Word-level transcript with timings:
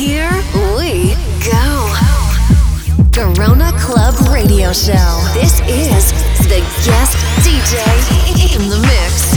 Here 0.00 0.32
we 0.54 1.12
go. 1.44 1.92
Garona 3.12 3.70
Club 3.78 4.14
Radio 4.32 4.72
Show. 4.72 5.20
This 5.34 5.60
is 5.68 6.12
the 6.48 6.60
guest 6.86 7.18
DJ 7.44 8.56
in 8.56 8.70
the 8.70 8.78
mix. 8.78 9.29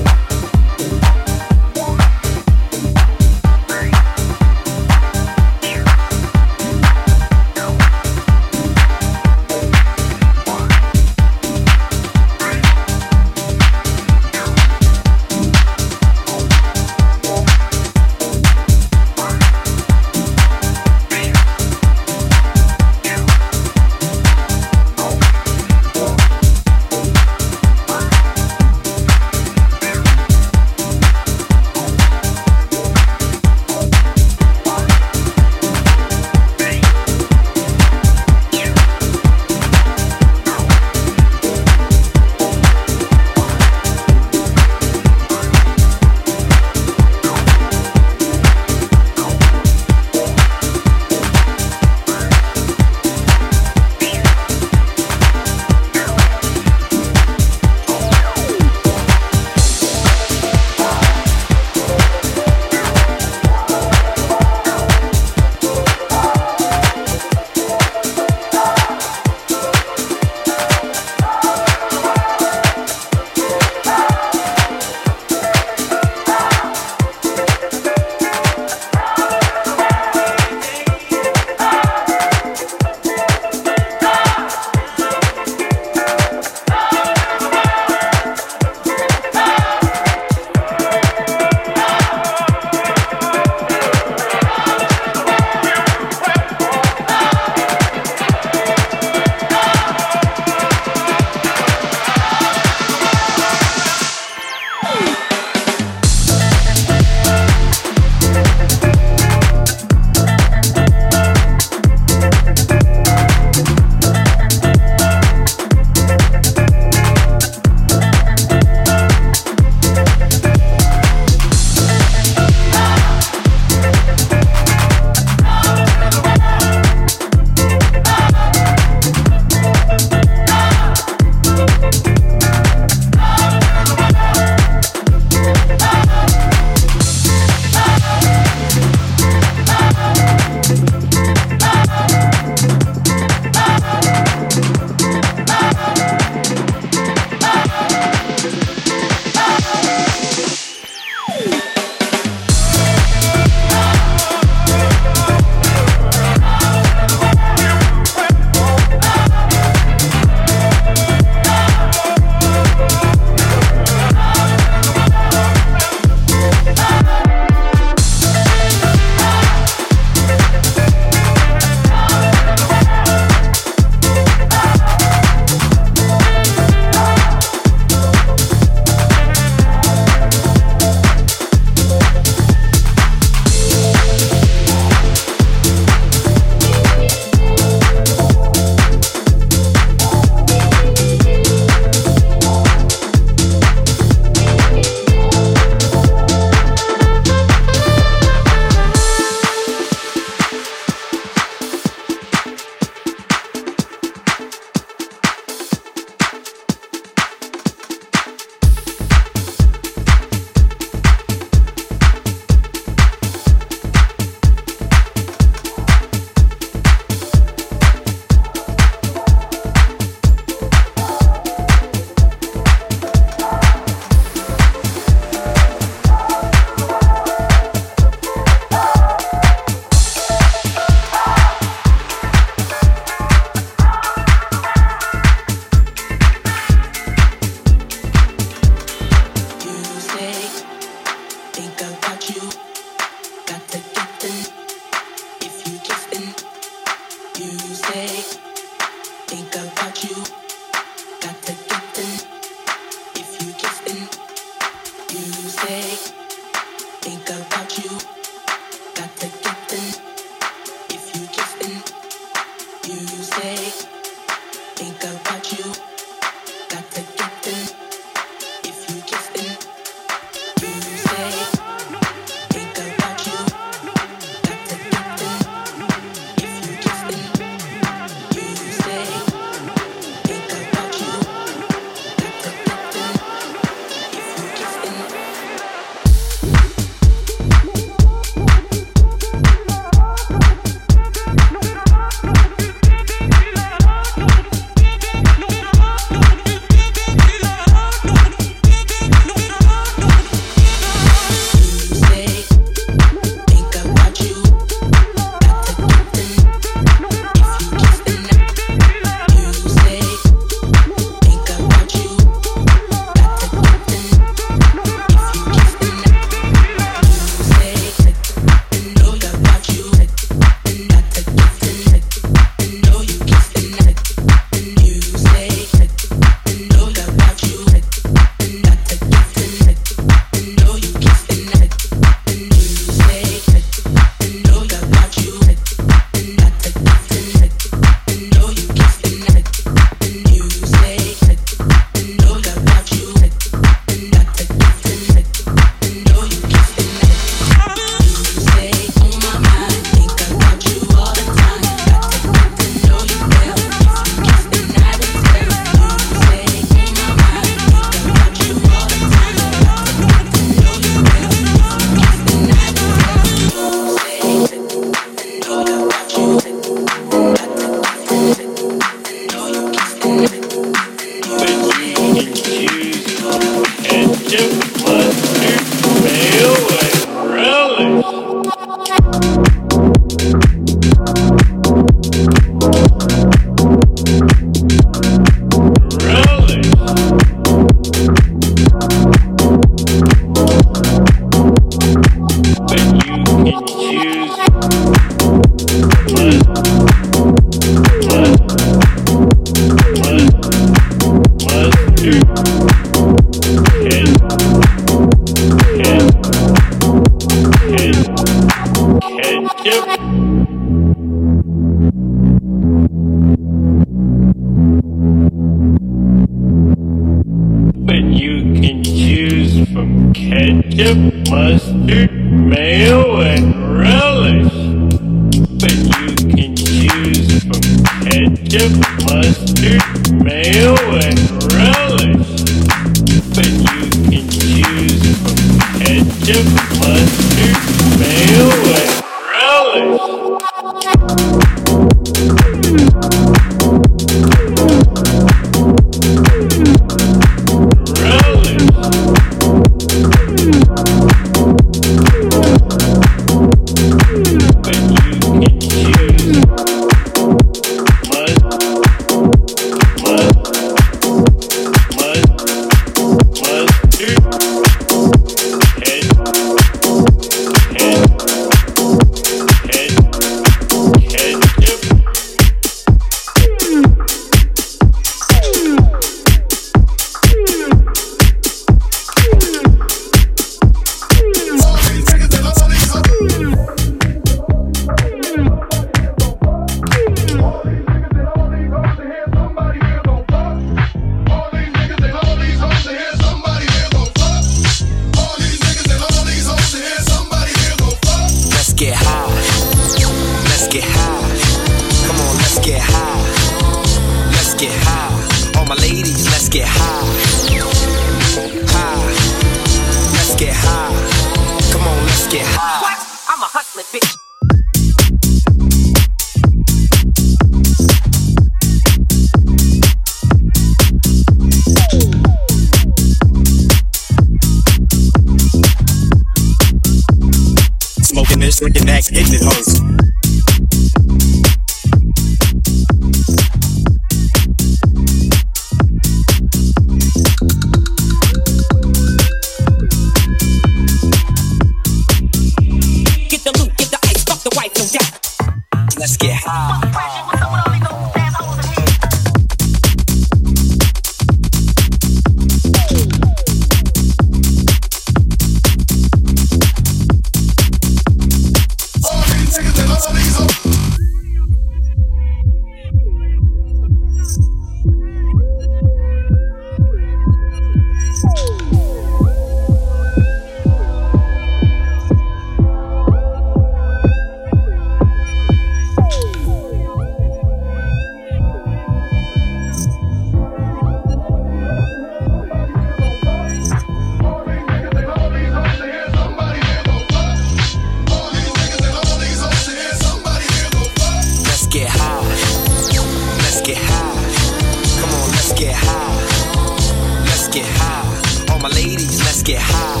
get 599.44 599.60
high. 599.60 600.00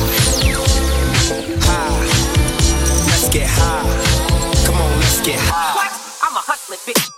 High. 1.60 2.00
Let's 3.10 3.28
get 3.28 3.46
high. 3.46 4.64
Come 4.64 4.76
on, 4.76 4.90
let's 5.00 5.20
get 5.20 5.38
high. 5.38 5.90
I'm 6.22 6.34
a 6.34 6.40
hustler, 6.40 6.76
bitch. 6.86 7.10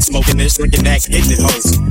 Smoking 0.00 0.38
this, 0.38 0.56
drinking 0.56 0.84
that, 0.84 1.04
hitting 1.04 1.32
it 1.32 1.38
hoes. 1.38 1.87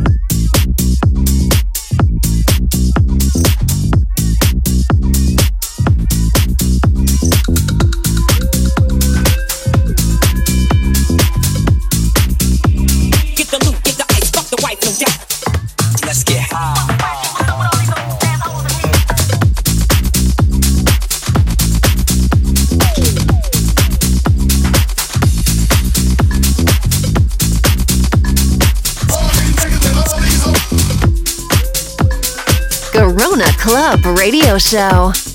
Up 33.88 34.04
Radio 34.04 34.58
Show. 34.58 35.27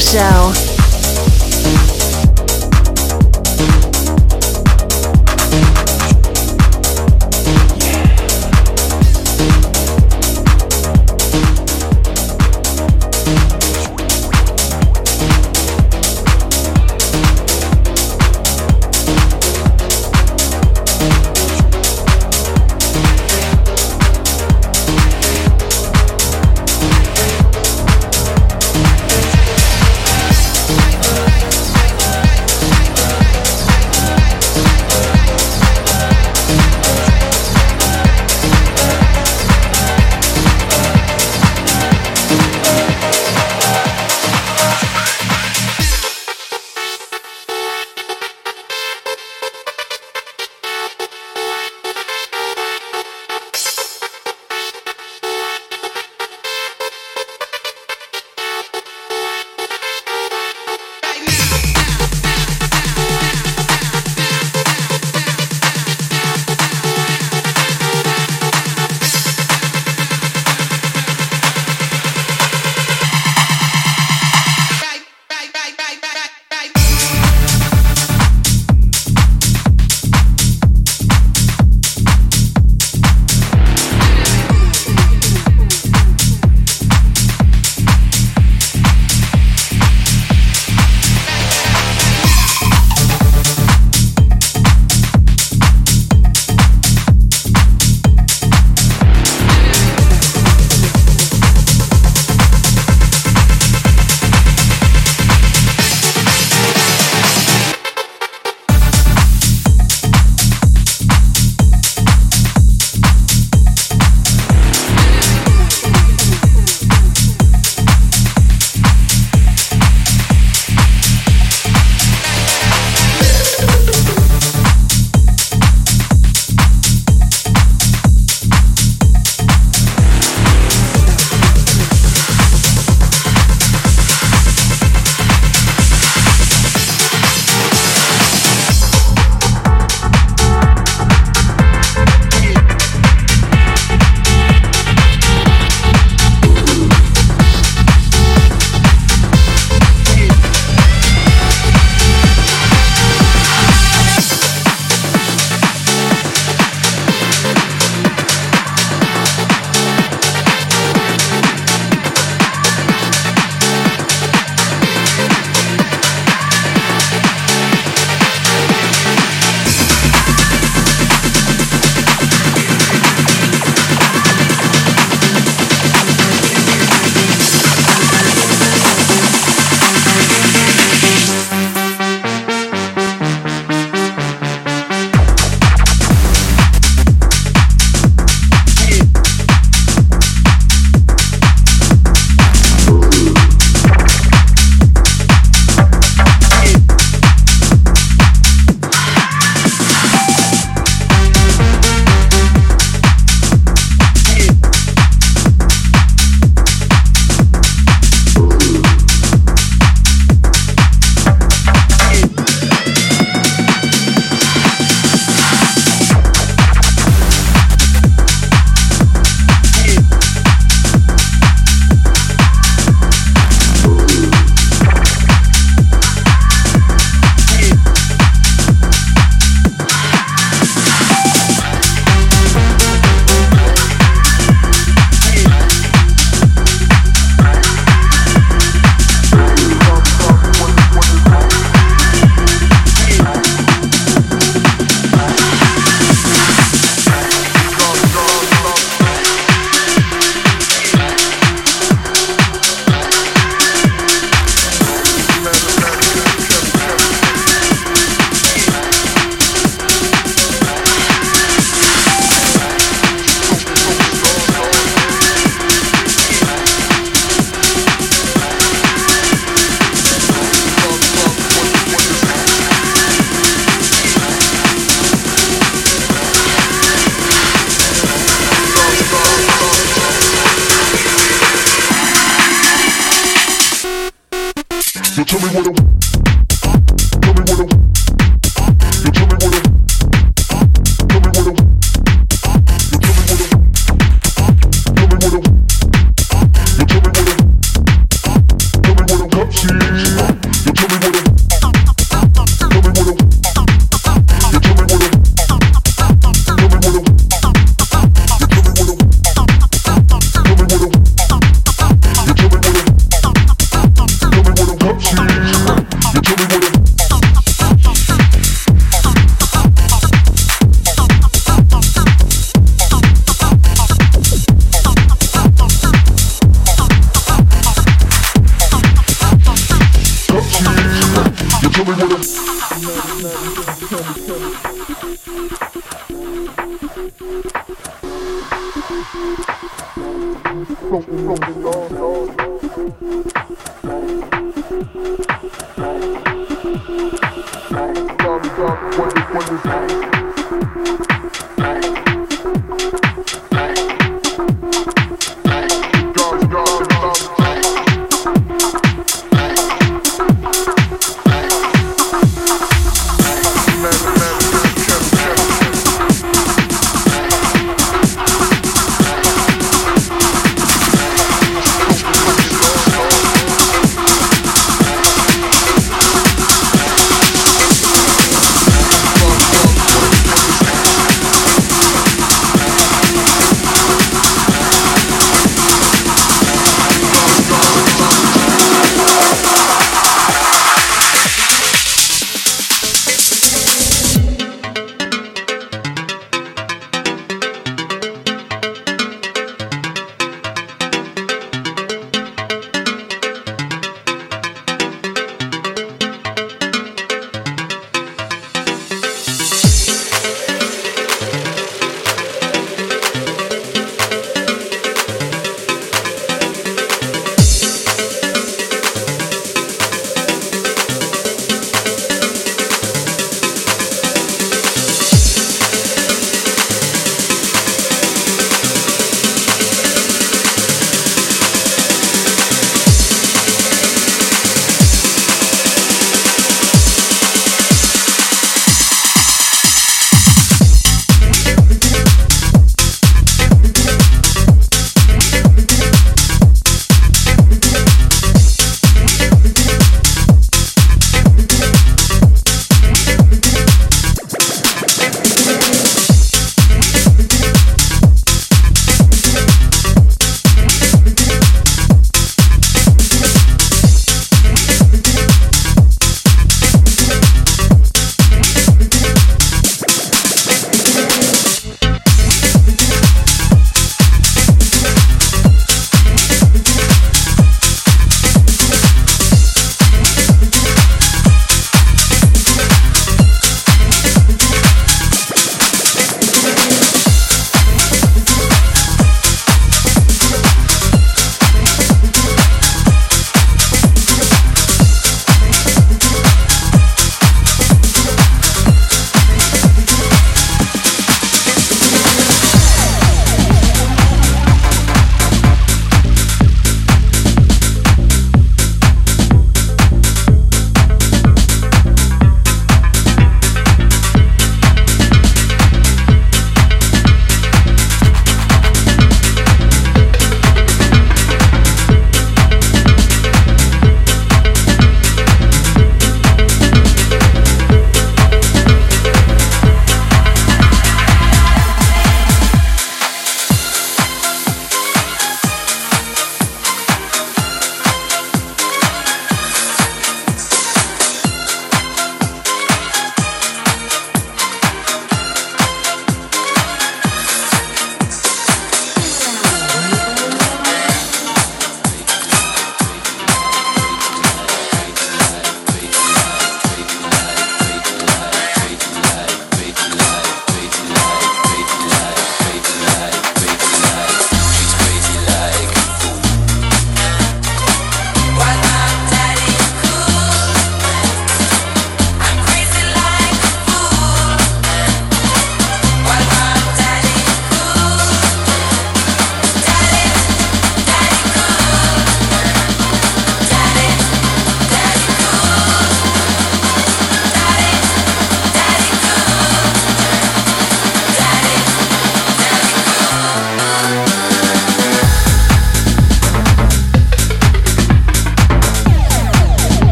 Show. 0.00 0.59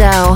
Joe. 0.00 0.29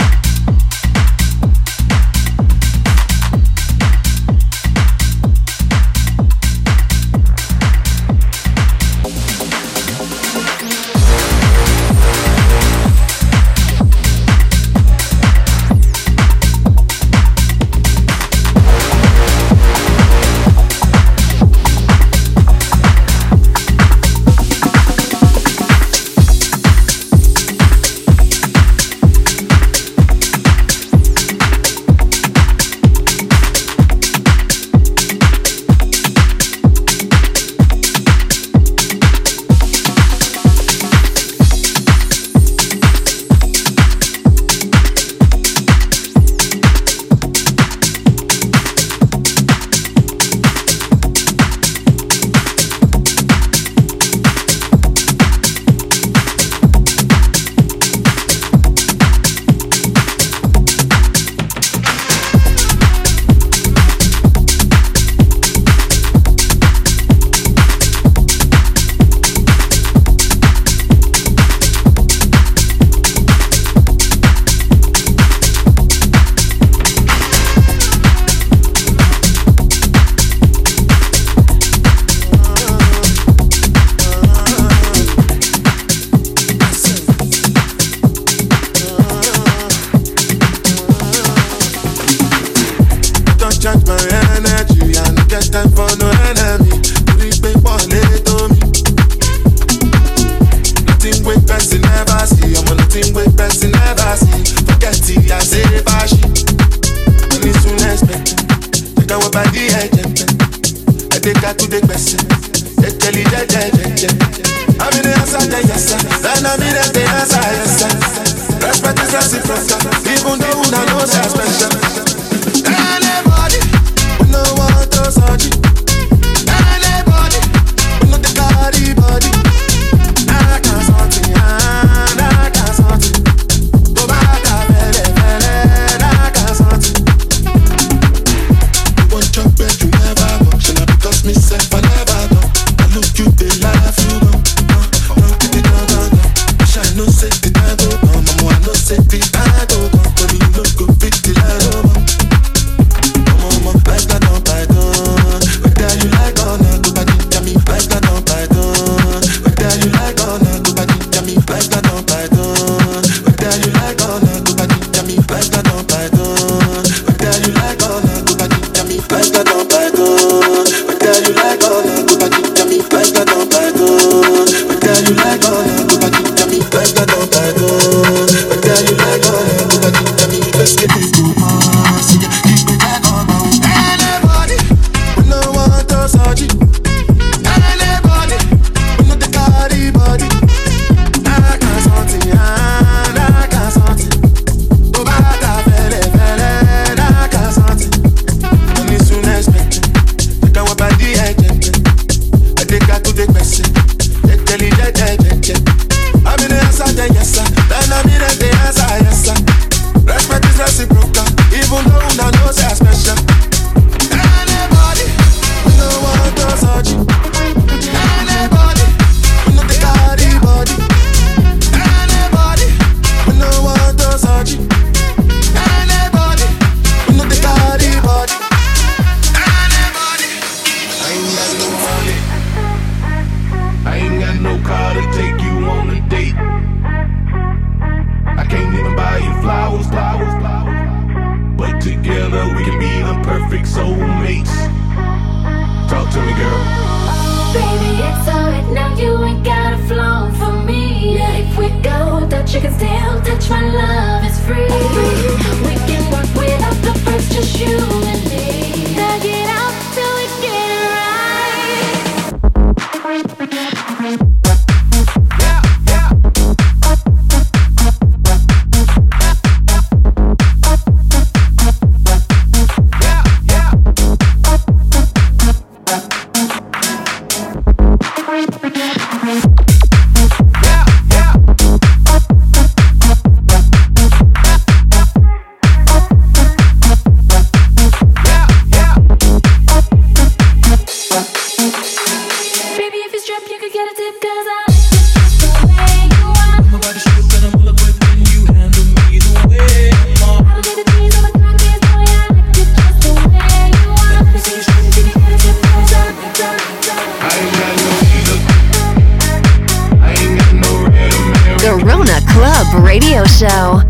Radio 312.95 313.25
Show. 313.25 313.84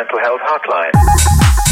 Radio 0.00 0.38
Health 0.38 0.62
club, 0.62 1.69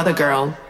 another 0.00 0.16
girl. 0.16 0.69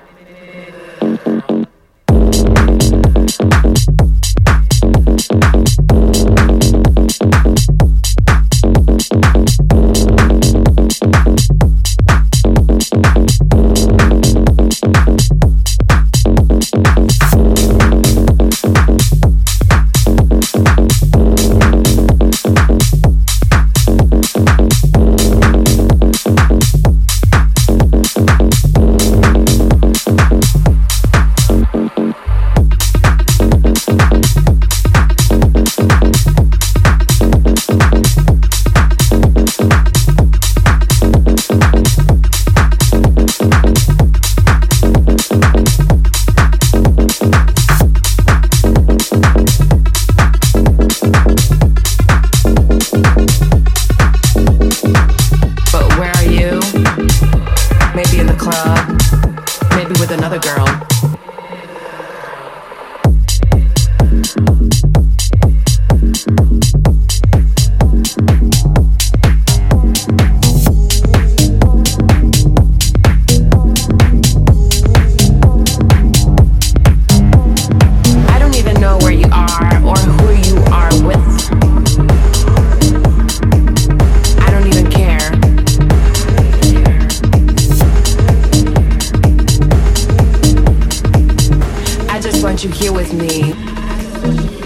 Shouldn't 92.61 94.60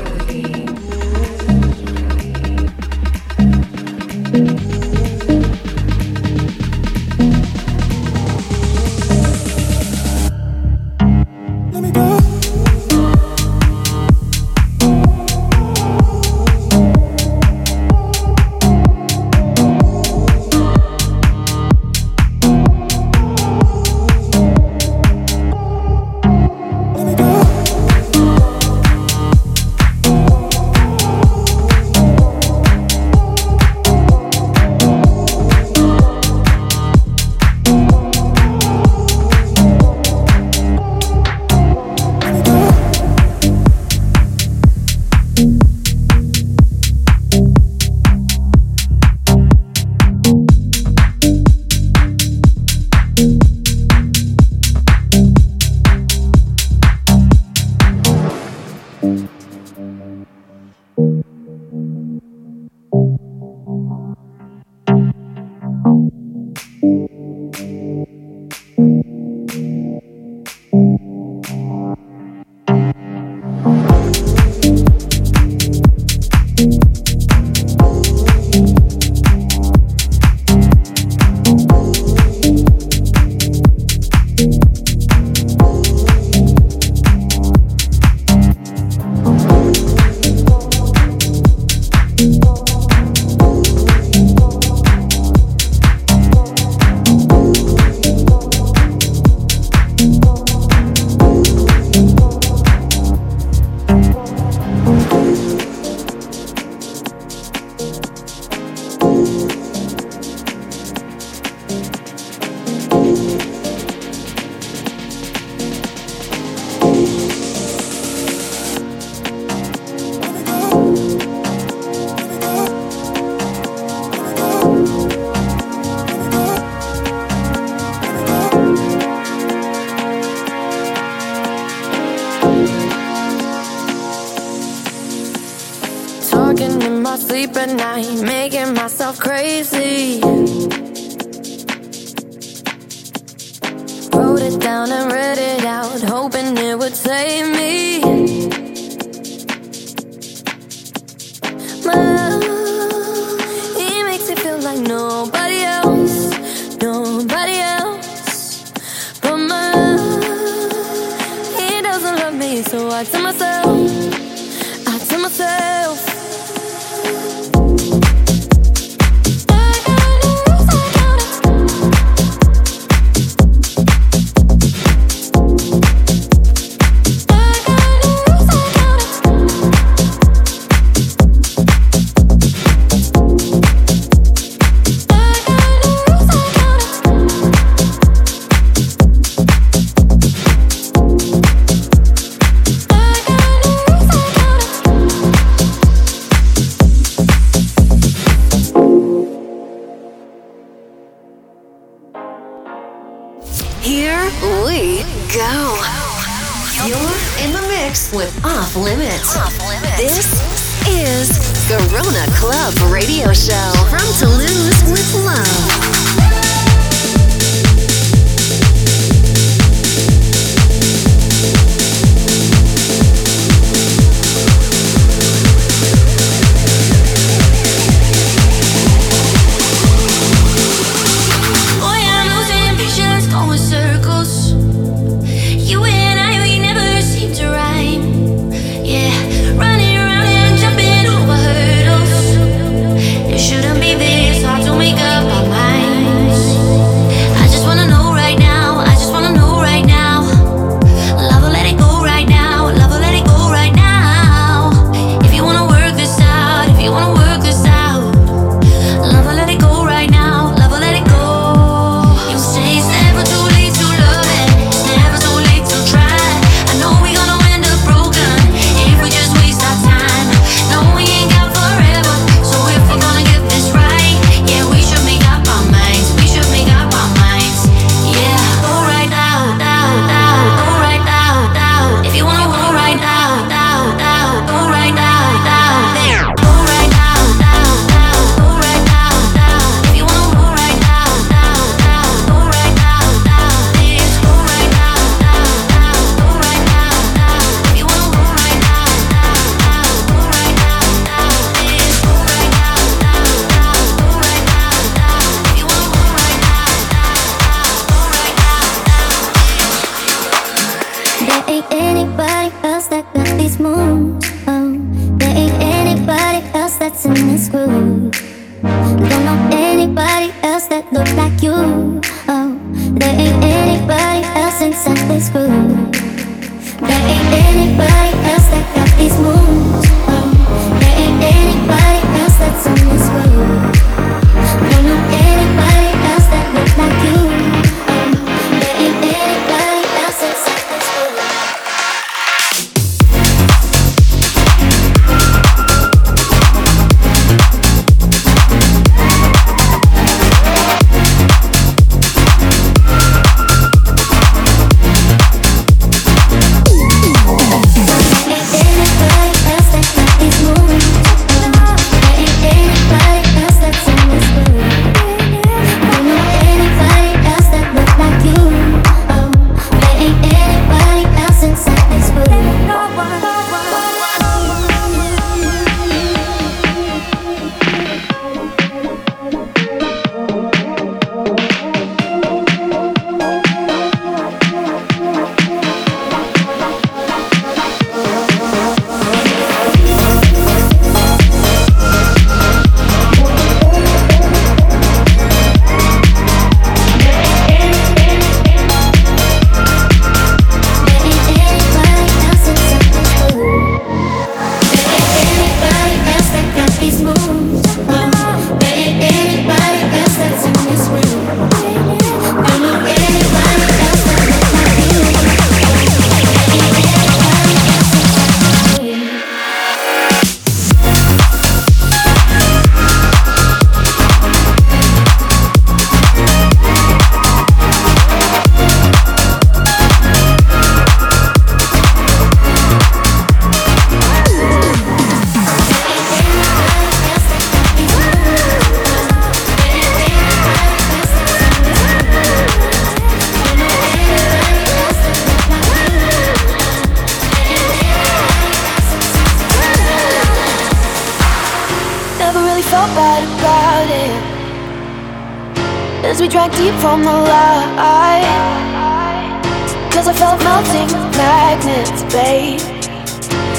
felt 460.18 460.38
melting 460.42 460.90
magnets, 461.18 462.02
babe. 462.14 462.60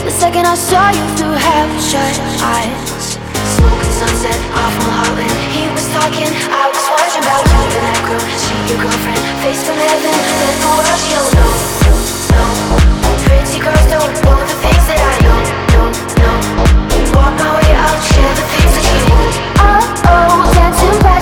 The 0.08 0.12
second 0.12 0.46
I 0.48 0.56
saw 0.56 0.90
you 0.90 1.06
through 1.18 1.36
half 1.36 1.70
shut 1.82 2.16
eyes. 2.44 3.20
Smoking 3.56 3.82
and 3.84 3.96
sunset, 4.00 4.40
awful 4.56 4.90
heartland. 4.92 5.36
He 5.52 5.68
was 5.76 5.86
talking, 5.92 6.30
I 6.52 6.66
was 6.72 6.86
watching 6.96 7.24
about 7.24 7.44
you 7.44 7.60
and 7.60 7.74
that 7.76 8.00
girl, 8.08 8.24
She 8.40 8.56
your 8.72 8.80
girlfriend, 8.84 9.24
face 9.44 9.62
from 9.68 9.78
heaven, 9.80 10.16
Then 10.40 10.56
the 10.64 10.70
world 10.76 10.98
she 11.04 11.12
don't 11.12 11.34
know. 11.36 11.52
No, 12.36 12.44
pretty 13.26 13.58
girls 13.60 13.88
don't 13.92 14.14
know 14.24 14.38
the 14.40 14.58
things 14.64 14.86
that 14.88 15.00
I 15.02 15.16
know. 15.26 15.40
No, 15.76 15.82
no, 16.24 16.32
walk 17.20 17.34
my 17.36 17.52
way 17.60 17.72
out, 17.76 18.00
share 18.12 18.36
the 18.40 18.46
things 18.54 18.72
that 18.76 18.86
you 18.86 19.00
won't. 19.12 19.36
Oh, 19.60 19.84
oh, 20.08 20.36
can't 20.56 20.76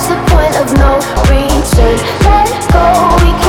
the 0.09 0.17
point 0.29 0.55
of 0.61 0.67
no 0.77 0.91
return? 1.25 1.97
Let 2.21 2.49
go, 2.69 2.85
we 3.23 3.42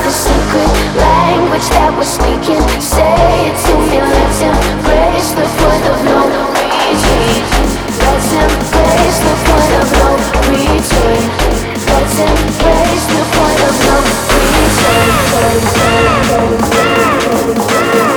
the 0.00 0.10
secret 0.10 0.72
language 0.96 1.68
that 1.76 1.92
we're 1.92 2.08
speaking. 2.08 2.64
Say 2.80 3.52
it 3.52 3.56
to 3.68 3.72
me, 3.76 4.00
let's 4.00 4.40
embrace 4.40 5.36
the 5.36 5.44
point 5.60 5.84
of 5.92 6.00
no 6.08 6.32
return. 6.32 7.44
Let's 8.00 8.32
embrace 8.32 9.20
the 9.20 9.34
point 9.44 9.72
of 9.76 9.92
no 9.92 10.16
return. 10.48 11.28
Let's 11.92 12.16
embrace 12.24 13.04
the 13.12 13.20
point 13.36 13.60
of 13.68 13.76
no 13.84 14.00
return. 17.60 18.11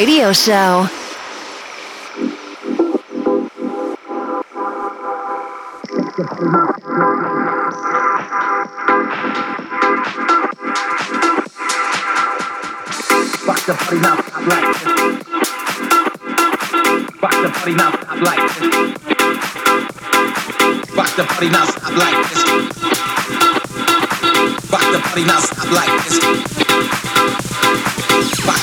Radio 0.00 0.32
Show. 0.32 0.99
Now, 25.30 25.38
like 25.70 26.04
this 26.04 26.18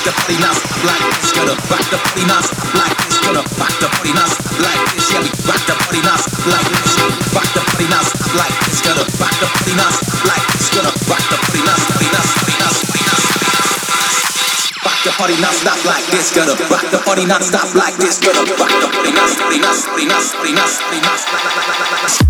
the 0.08 0.16
party 0.16 0.40
now, 0.40 0.56
like 0.88 1.04
this. 1.20 1.32
Gonna 1.36 1.52
rock 1.68 1.84
the 1.92 1.98
party 2.00 2.24
now, 2.24 2.40
like 2.80 2.96
this. 2.96 3.20
Gonna 3.20 3.44
rock 3.60 3.74
the 3.76 3.88
party 3.92 4.12
now, 4.16 4.28
like 4.64 4.82
this. 4.96 5.12
Yeah, 5.12 5.20
we 5.20 5.30
rock 5.44 5.62
the 5.68 5.74
party 5.76 6.00
now, 6.00 6.16
like 6.48 6.68
this. 6.72 6.92
Rock 7.36 7.48
the 7.52 7.60
party 7.60 7.86
now, 7.92 8.04
like 8.40 8.56
this. 8.64 8.80
Gonna 8.80 9.04
rock 9.20 9.34
the 9.36 9.48
party 9.52 9.74
now, 9.76 9.92
like 10.24 10.44
this. 10.48 10.68
Gonna 10.72 10.92
rock 11.12 11.24
the 11.28 11.36
party 11.36 11.60
now, 11.60 11.76
party 11.76 12.08
now, 12.08 12.24
party 12.24 12.56
now, 12.56 12.72
party 12.72 13.02
now. 13.04 13.20
Rock 14.80 14.98
the 15.04 15.12
party 15.12 15.36
now, 15.44 15.52
stop 15.52 15.80
like 15.84 16.06
this. 16.08 16.32
Gonna 16.32 16.54
rock 16.72 16.84
the 16.88 16.98
party 17.04 17.24
now, 17.28 17.40
stop 17.44 17.68
like 17.76 17.96
this. 18.00 18.16
Gonna 18.16 18.42
rock 18.56 18.72
the 18.80 18.88
party 18.88 19.12
now, 19.12 19.28
party 19.28 19.58
now, 19.60 19.76
party 19.76 20.08
now, 20.08 20.16
party 20.16 20.56
now, 20.56 20.64
party 20.64 20.96
now. 21.12 21.28
feeling 21.28 22.27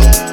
foe. 0.00 0.31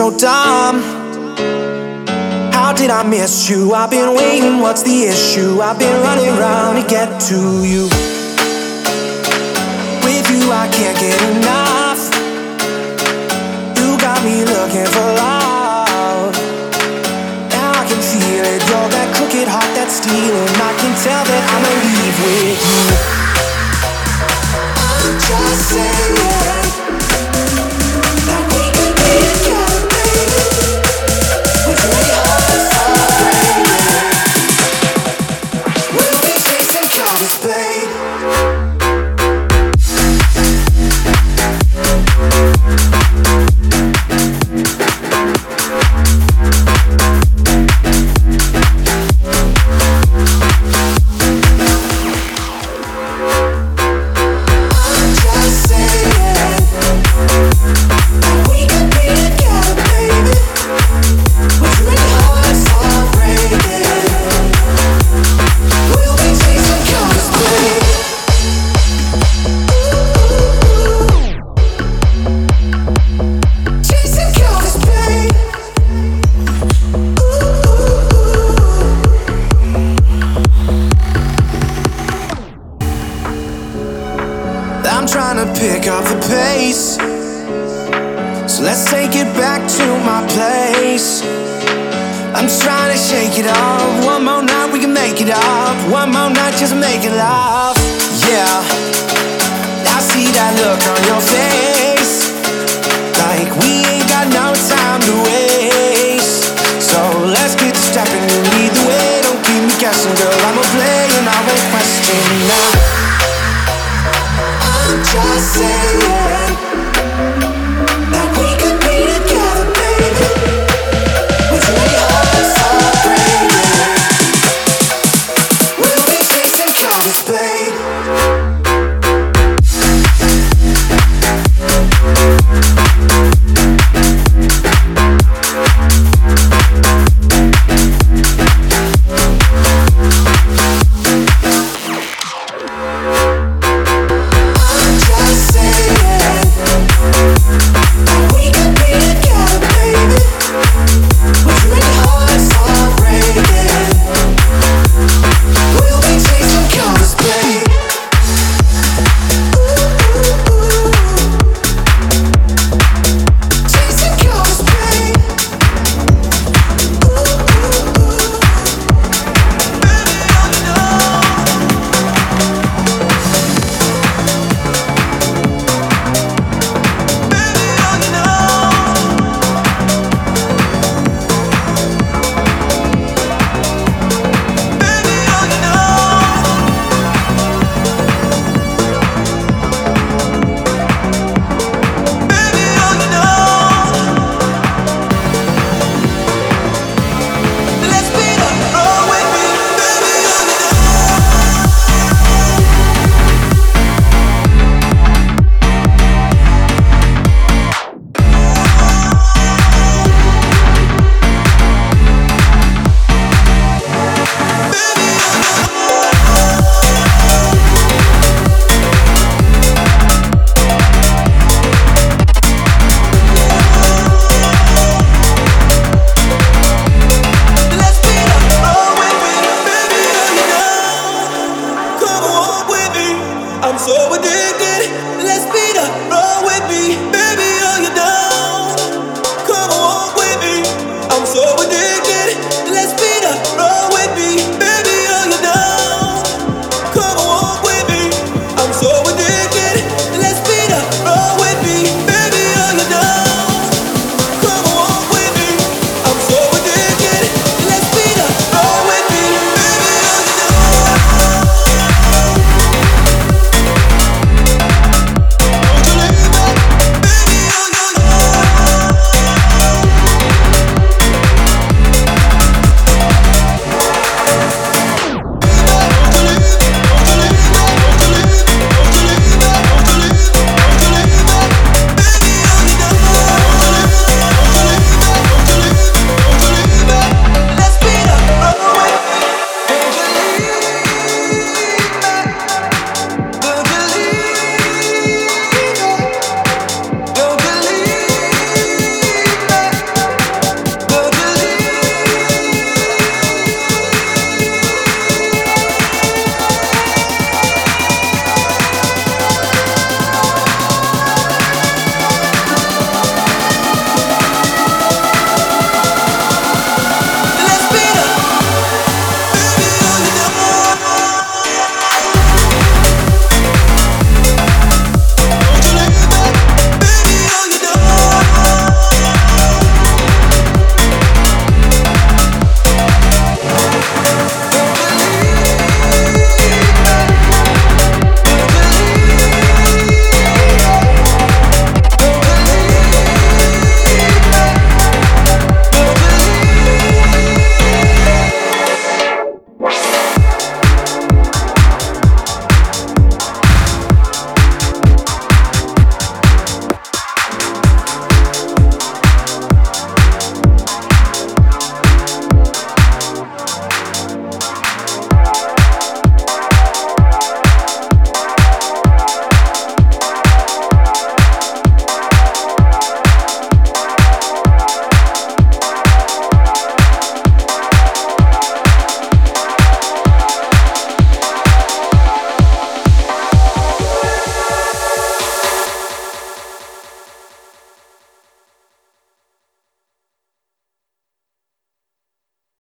So 0.00 0.16
dumb. 0.16 0.80
How 2.56 2.72
did 2.72 2.88
I 2.88 3.02
miss 3.02 3.50
you? 3.50 3.74
I've 3.74 3.90
been 3.90 4.16
waiting, 4.16 4.60
what's 4.60 4.82
the 4.82 5.04
issue? 5.04 5.60
I've 5.60 5.78
been 5.78 6.00
running 6.00 6.30
around 6.38 6.80
to 6.80 6.88
get 6.88 7.20
to 7.28 7.36
you. 7.68 7.84
With 10.00 10.26
you, 10.32 10.44
I 10.62 10.64
can't 10.72 10.96
get 11.04 11.20
enough. 11.36 12.00
You 13.76 13.88
got 14.00 14.24
me 14.24 14.40
looking 14.54 14.88
for 14.88 15.08
love. 15.20 16.32
Now 17.52 17.70
I 17.80 17.84
can 17.84 18.00
feel 18.00 18.44
it. 18.52 18.60
You're 18.72 18.88
that 18.96 19.08
crooked 19.16 19.48
heart 19.52 19.68
that's 19.76 20.00
stealing. 20.00 20.54
I 20.64 20.72
can 20.80 20.92
tell 21.04 21.24
that 21.28 21.42
I'ma 21.52 21.72
leave 21.84 22.16
with 22.24 22.60
you. 22.72 22.88
I'm 24.80 25.12
just 25.20 25.68
say 25.68 26.59